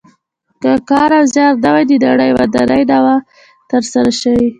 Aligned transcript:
که 0.61 0.71
کار 0.89 1.11
او 1.17 1.23
زیار 1.33 1.53
نه 1.63 1.69
وای 1.73 1.83
د 1.89 1.93
نړۍ 2.09 2.29
ودانۍ 2.37 2.83
نه 2.91 2.97
وه 3.03 3.15
تر 3.69 3.83
سره 3.91 4.11
شوې. 4.21 4.47